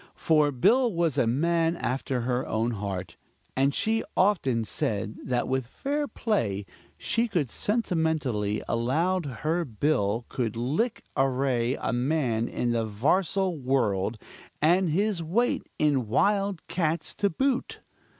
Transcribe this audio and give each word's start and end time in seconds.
For 0.15 0.51
Bill 0.51 0.91
was 0.91 1.15
a 1.19 1.27
man 1.27 1.75
after 1.77 2.21
her 2.21 2.43
own 2.47 2.71
heart; 2.71 3.17
and 3.55 3.71
she 3.71 4.03
often 4.17 4.63
said 4.63 5.19
that 5.25 5.47
"with 5.47 5.67
fair 5.67 6.07
play 6.07 6.65
she 6.97 7.29
sentimentally 7.45 8.63
allowed 8.67 9.27
her 9.45 9.63
Bill 9.63 10.25
could 10.27 10.55
lick 10.55 11.03
ary 11.15 11.77
a 11.79 11.93
man 11.93 12.47
in 12.47 12.71
the 12.71 12.83
'varsal 12.87 13.59
world, 13.61 14.17
and 14.59 14.89
his 14.89 15.21
weight 15.21 15.67
in 15.77 16.07
wild 16.07 16.65
cats 16.67 17.13
to 17.13 17.29
boot." 17.29 17.81